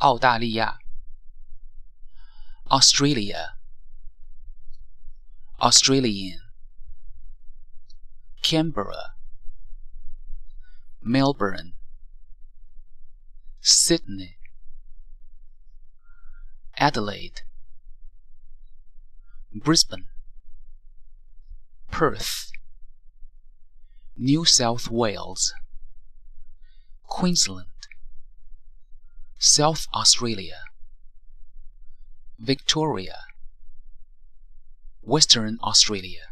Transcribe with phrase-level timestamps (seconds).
[0.00, 0.78] 澳大利亚
[2.70, 3.58] ，Australia。
[5.62, 6.38] Australian,
[8.42, 9.12] Canberra,
[11.02, 11.74] Melbourne,
[13.60, 14.38] Sydney,
[16.78, 17.42] Adelaide,
[19.52, 20.06] Brisbane,
[21.90, 22.50] Perth,
[24.16, 25.52] New South Wales,
[27.02, 27.69] Queensland,
[29.42, 30.64] South Australia,
[32.38, 33.16] Victoria,
[35.00, 36.29] Western Australia.